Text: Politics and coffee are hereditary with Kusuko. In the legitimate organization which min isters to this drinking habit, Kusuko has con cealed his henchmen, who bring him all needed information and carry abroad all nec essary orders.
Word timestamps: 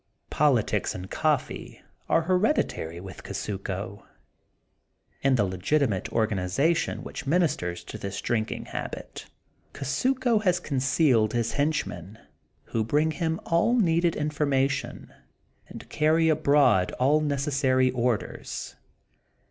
Politics 0.31 0.95
and 0.95 1.11
coffee 1.11 1.79
are 2.09 2.23
hereditary 2.23 2.99
with 2.99 3.21
Kusuko. 3.23 4.01
In 5.21 5.35
the 5.35 5.43
legitimate 5.45 6.11
organization 6.11 7.03
which 7.03 7.27
min 7.27 7.43
isters 7.43 7.85
to 7.85 7.99
this 7.99 8.19
drinking 8.19 8.65
habit, 8.65 9.27
Kusuko 9.73 10.39
has 10.41 10.59
con 10.59 10.79
cealed 10.79 11.33
his 11.33 11.51
henchmen, 11.51 12.17
who 12.63 12.83
bring 12.83 13.11
him 13.11 13.39
all 13.45 13.75
needed 13.77 14.15
information 14.15 15.13
and 15.67 15.87
carry 15.89 16.29
abroad 16.29 16.91
all 16.93 17.21
nec 17.21 17.37
essary 17.41 17.93
orders. 17.93 18.75